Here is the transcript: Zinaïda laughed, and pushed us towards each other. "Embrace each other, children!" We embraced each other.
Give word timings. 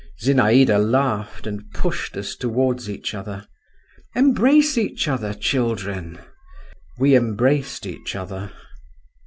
Zinaïda 0.19 0.79
laughed, 0.79 1.45
and 1.45 1.69
pushed 1.75 2.17
us 2.17 2.35
towards 2.35 2.89
each 2.89 3.13
other. 3.13 3.45
"Embrace 4.15 4.75
each 4.75 5.07
other, 5.07 5.31
children!" 5.31 6.17
We 6.97 7.15
embraced 7.15 7.85
each 7.85 8.15
other. 8.15 8.51